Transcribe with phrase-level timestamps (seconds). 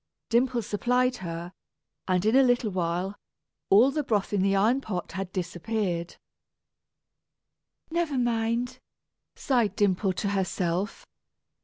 [0.29, 1.53] Dimple supplied her;
[2.07, 3.15] and in a little while,
[3.69, 6.15] all the broth in the iron pot had disappeared.
[7.91, 8.79] "Never mind,"
[9.35, 11.05] sighed Dimple to herself.